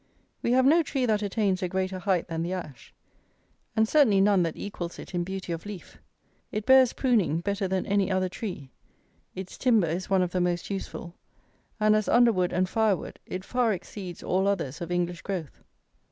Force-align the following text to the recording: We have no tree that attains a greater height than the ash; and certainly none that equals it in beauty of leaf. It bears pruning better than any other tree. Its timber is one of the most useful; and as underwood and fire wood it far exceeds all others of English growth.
We 0.41 0.53
have 0.53 0.65
no 0.65 0.81
tree 0.81 1.05
that 1.05 1.21
attains 1.21 1.61
a 1.61 1.67
greater 1.67 1.99
height 1.99 2.27
than 2.27 2.41
the 2.41 2.53
ash; 2.53 2.91
and 3.75 3.87
certainly 3.87 4.19
none 4.19 4.41
that 4.41 4.57
equals 4.57 4.97
it 4.97 5.13
in 5.13 5.23
beauty 5.23 5.51
of 5.51 5.63
leaf. 5.63 5.99
It 6.51 6.65
bears 6.65 6.91
pruning 6.93 7.39
better 7.41 7.67
than 7.67 7.85
any 7.85 8.09
other 8.11 8.27
tree. 8.27 8.71
Its 9.35 9.59
timber 9.59 9.85
is 9.85 10.09
one 10.09 10.23
of 10.23 10.31
the 10.31 10.41
most 10.41 10.71
useful; 10.71 11.13
and 11.79 11.95
as 11.95 12.09
underwood 12.09 12.51
and 12.51 12.67
fire 12.67 12.97
wood 12.97 13.19
it 13.27 13.45
far 13.45 13.73
exceeds 13.73 14.23
all 14.23 14.47
others 14.47 14.81
of 14.81 14.89
English 14.89 15.21
growth. 15.21 15.59